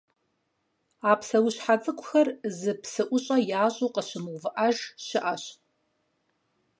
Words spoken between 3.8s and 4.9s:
къыщымыувыӀэж